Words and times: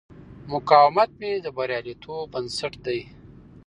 مقاومت 0.51 1.09
مې 1.19 1.31
د 1.45 1.47
بریالیتوب 1.57 2.21
بنسټ 2.33 2.73
دی. 2.85 2.99